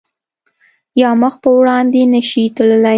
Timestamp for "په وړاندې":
1.43-2.01